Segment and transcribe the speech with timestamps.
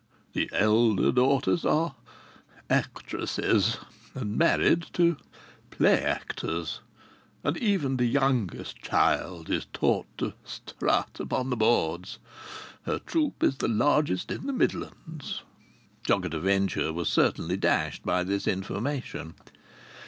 [0.33, 1.93] The elder daughters are
[2.71, 3.77] actresses
[4.15, 5.15] and married to
[5.69, 6.79] play actors,
[7.43, 12.17] and even the youngest child is taught to strut on the boards.
[12.87, 15.43] Her troupe is the largest in the Midlands."
[16.03, 19.35] Jock at a Venture was certainly dashed by this information.